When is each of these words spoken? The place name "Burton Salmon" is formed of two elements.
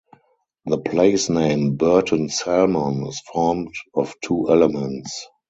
The 0.65 0.79
place 0.79 1.29
name 1.29 1.75
"Burton 1.75 2.27
Salmon" 2.29 3.05
is 3.05 3.21
formed 3.31 3.71
of 3.93 4.15
two 4.19 4.49
elements. 4.49 5.27